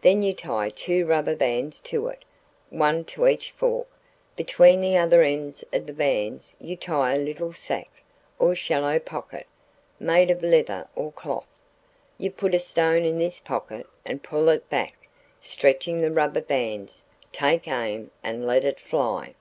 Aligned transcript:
Then 0.00 0.22
you 0.22 0.32
tie 0.32 0.70
two 0.70 1.04
rubber 1.04 1.36
bands 1.36 1.78
to 1.80 2.06
it, 2.06 2.24
one 2.70 3.04
to 3.04 3.26
each 3.28 3.50
fork. 3.50 3.86
Between 4.34 4.80
the 4.80 4.96
other 4.96 5.20
ends 5.20 5.62
of 5.74 5.84
the 5.84 5.92
bands 5.92 6.56
you 6.58 6.74
tie 6.74 7.14
a 7.14 7.18
little 7.18 7.52
sack, 7.52 7.90
or 8.38 8.54
shallow 8.54 8.98
pocket, 8.98 9.46
made 10.00 10.30
of 10.30 10.42
leather 10.42 10.88
or 10.96 11.12
strong 11.12 11.12
cloth. 11.12 11.46
You 12.16 12.30
put 12.30 12.54
a 12.54 12.58
stone 12.58 13.04
in 13.04 13.18
this 13.18 13.40
pocket 13.40 13.86
and 14.06 14.22
pull 14.22 14.48
it 14.48 14.70
back, 14.70 15.06
stretching 15.38 16.00
the 16.00 16.12
rubber 16.12 16.40
bands, 16.40 17.04
take 17.30 17.68
aim, 17.68 18.10
and 18.22 18.46
let 18.46 18.64
it 18.64 18.80
fly." 18.80 19.34